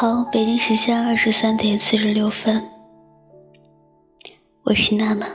[0.00, 2.66] 好，北京时间二十三点四十六分，
[4.62, 5.26] 我是娜娜。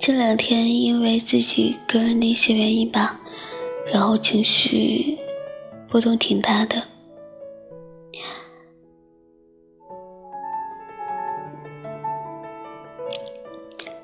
[0.00, 3.20] 这两天因为自己个人的一些原因吧，
[3.92, 5.16] 然后情绪
[5.88, 6.82] 波动挺大的。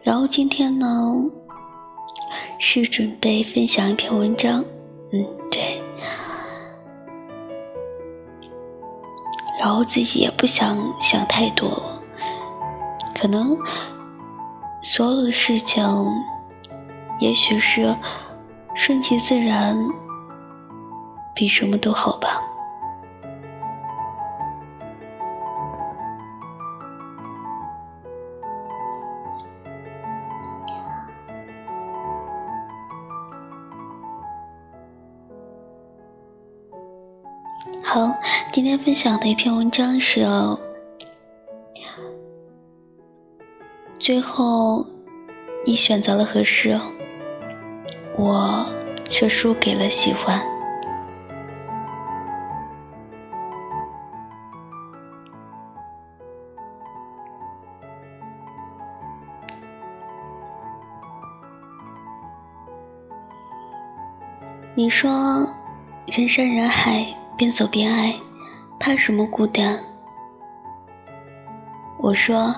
[0.05, 0.87] 然后今天呢？
[2.65, 4.65] 是准备分享一篇文章，
[5.13, 5.83] 嗯，对。
[9.59, 12.03] 然后自己也不想想太多了，
[13.21, 13.59] 可能
[14.81, 15.85] 所有的事情，
[17.19, 17.93] 也许是
[18.77, 19.77] 顺其自然，
[21.35, 22.41] 比什么都好吧。
[38.53, 40.27] 今天分享的一篇文章是：
[43.99, 44.85] 最后
[45.65, 46.79] 你选择了合适，
[48.19, 48.67] 我
[49.09, 50.39] 却输给了喜欢。
[64.75, 65.11] 你说，
[66.05, 67.03] 人山人海。
[67.35, 68.15] 边走边爱，
[68.85, 69.79] 怕什么孤单？
[72.01, 72.53] 我说，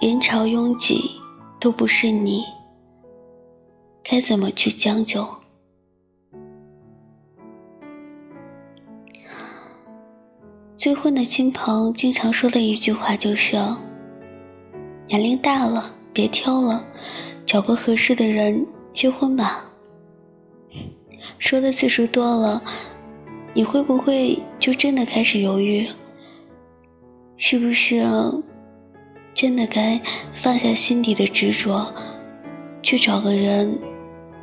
[0.00, 1.10] 人潮拥挤
[1.58, 2.44] 都不是你，
[4.04, 5.26] 该怎么去将就？
[10.78, 13.56] 催婚的亲朋经常说的一句话就是：
[15.08, 16.80] 年龄大了，别挑了，
[17.44, 19.64] 找个合适的人结婚吧。
[21.40, 22.62] 说的次数多了。
[23.54, 25.86] 你会不会就真的开始犹豫？
[27.36, 28.02] 是不是
[29.34, 30.00] 真的该
[30.40, 31.92] 放下心底的执着，
[32.82, 33.78] 去找个人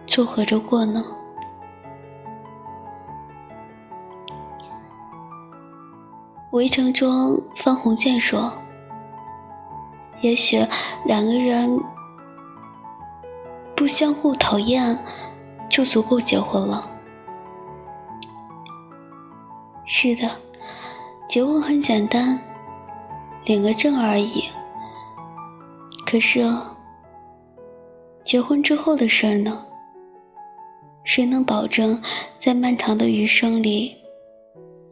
[0.06, 1.04] 凑合着过呢？
[6.52, 8.52] 围城中，方鸿渐说
[10.22, 10.66] ：“也许
[11.06, 11.80] 两个人
[13.76, 14.98] 不相互讨厌，
[15.70, 16.90] 就足够结婚了。”
[19.92, 20.30] 是的，
[21.28, 22.40] 结婚很简单，
[23.44, 24.44] 领个证而已。
[26.06, 26.48] 可是，
[28.24, 29.66] 结婚之后的事儿呢？
[31.04, 32.00] 谁能保证
[32.40, 33.96] 在漫长的余生里，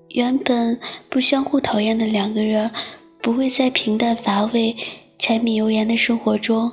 [0.09, 0.79] 原本
[1.11, 2.71] 不相互讨厌的两个人，
[3.21, 4.75] 不会在平淡乏味、
[5.19, 6.71] 柴米油盐的生活中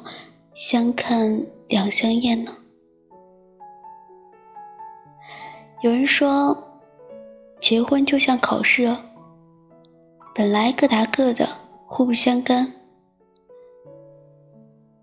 [0.54, 2.52] 相看两相厌呢？
[5.82, 6.56] 有人说。
[7.64, 8.94] 结婚就像考试，
[10.34, 11.48] 本来各答各的，
[11.86, 12.70] 互不相干。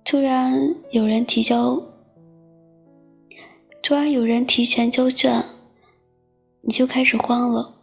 [0.05, 1.81] 突然有人提交，
[3.81, 5.43] 突然有人提前交卷，
[6.61, 7.73] 你就开始慌了。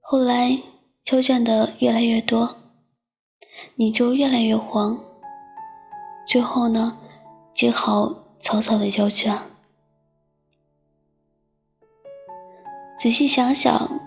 [0.00, 0.60] 后来
[1.04, 2.56] 交卷的越来越多，
[3.76, 4.98] 你就越来越慌。
[6.26, 6.98] 最后呢，
[7.54, 9.40] 只好草草的交卷。
[13.00, 13.98] 仔细想想，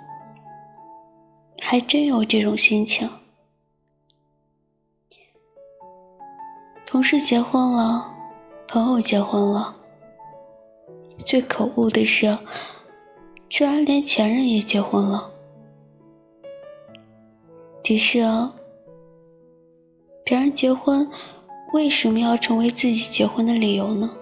[1.59, 3.09] 还真有这种心情。
[6.85, 8.13] 同事结婚了，
[8.67, 9.75] 朋友结婚了，
[11.25, 12.37] 最可恶的是，
[13.49, 15.31] 居然连前任也结婚了。
[17.83, 18.19] 只是，
[20.23, 21.09] 别人结婚，
[21.73, 24.15] 为什么要成为自己结婚的理由呢？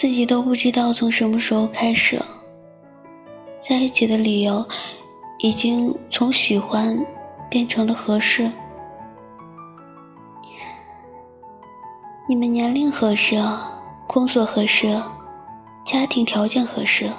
[0.00, 2.18] 自己都不知道从什么时候开始，
[3.60, 4.66] 在一起的理由
[5.40, 6.98] 已经从喜欢
[7.50, 8.50] 变成了合适。
[12.26, 13.38] 你们年龄合适，
[14.06, 14.98] 工作合适，
[15.84, 17.12] 家庭条件合适，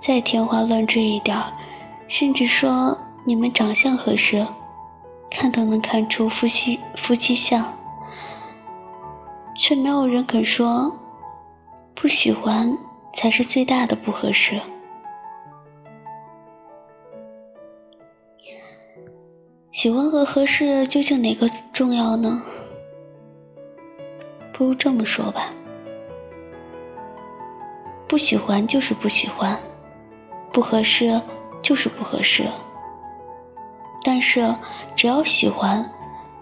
[0.00, 1.36] 再天花乱坠一点，
[2.06, 4.46] 甚至说你们长相合适，
[5.32, 7.81] 看都能看出夫妻夫妻相。
[9.56, 10.92] 却没有人肯说，
[11.94, 12.76] 不喜欢
[13.14, 14.60] 才是最大的不合适。
[19.72, 22.42] 喜欢和合适究竟哪个重要呢？
[24.52, 25.50] 不如这么说吧，
[28.06, 29.58] 不喜欢就是不喜欢，
[30.52, 31.20] 不合适
[31.62, 32.44] 就是不合适。
[34.04, 34.54] 但是
[34.94, 35.90] 只要喜欢，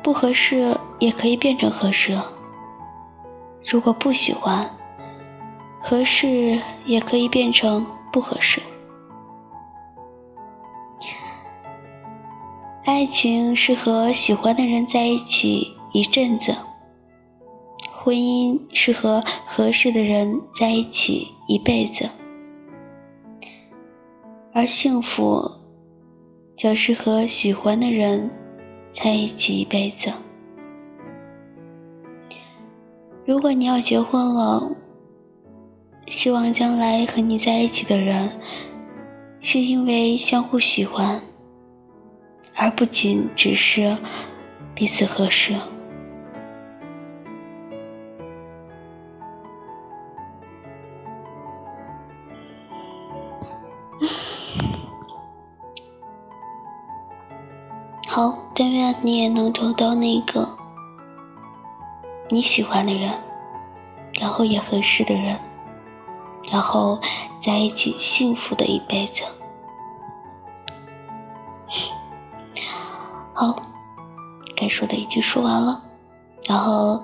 [0.03, 2.19] 不合适也可以变成合适；
[3.65, 4.69] 如果不喜欢，
[5.83, 8.61] 合适也可以变成不合适。
[12.85, 16.57] 爱情是和喜欢的人在一起一阵子，
[17.93, 22.09] 婚姻是和合适的人在一起一辈子，
[24.53, 25.49] 而幸福，
[26.59, 28.29] 则是和喜欢的人
[28.93, 30.13] 在一起一辈子。
[33.31, 34.69] 如果你要结婚了，
[36.09, 38.29] 希望将来和你在一起的人，
[39.39, 41.23] 是因为相互喜欢。
[42.57, 43.97] 而不仅只是
[44.75, 45.55] 彼此合适。
[58.09, 60.59] 好，但愿你也能找到那个
[62.33, 63.13] 你喜欢的人，
[64.21, 65.37] 然后也合适的人，
[66.51, 66.97] 然后
[67.45, 69.25] 在一起幸福的一辈子。
[73.35, 73.61] 好，
[74.57, 75.83] 该说的已经说完了，
[76.47, 77.03] 然后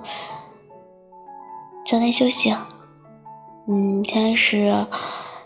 [1.85, 2.69] 早点休息啊。
[3.67, 4.87] 嗯，现在是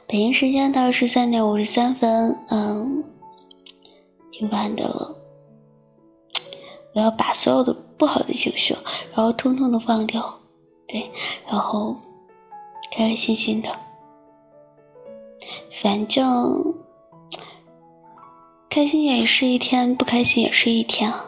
[0.06, 3.04] 北京时间的十三点五十三分，嗯，
[4.32, 5.16] 挺晚的了。
[6.94, 8.74] 我要把所有的不好的情绪，
[9.14, 10.40] 然后通通的忘掉，
[10.88, 11.08] 对，
[11.46, 11.96] 然后
[12.92, 13.70] 开开心心的，
[15.84, 16.74] 反正。
[18.72, 21.26] 开心也是一天，不开心也是一天啊。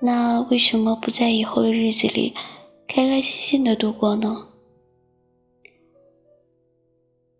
[0.00, 2.34] 那为什么不在以后的日子里
[2.88, 4.48] 开开心心的度过呢？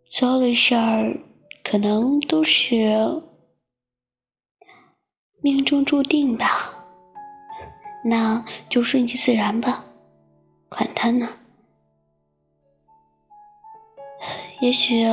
[0.06, 1.20] 所有的事儿
[1.62, 3.20] 可能都是
[5.40, 6.72] 命中注定吧，
[8.04, 9.84] 那就顺其自然吧，
[10.68, 11.28] 管他呢。
[14.60, 15.04] 也许。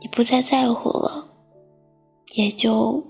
[0.00, 1.26] 你不再在乎了，
[2.34, 3.02] 也就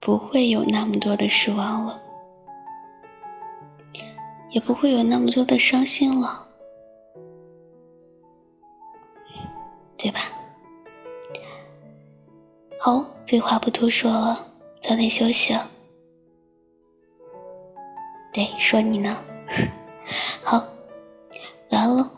[0.00, 2.02] 不会有那么多的失望了，
[4.50, 6.44] 也不会有那么多的伤心了，
[9.96, 10.18] 对吧？
[12.80, 14.44] 好，废话不多说了，
[14.86, 15.52] 早点休息。
[18.32, 19.20] 对，说你呢。
[20.44, 20.62] 好，
[21.70, 22.15] 完了。